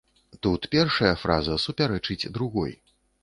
Тут 0.45 0.61
першая 0.75 1.11
фраза 1.25 1.57
супярэчыць 1.65 2.31
другой. 2.39 2.73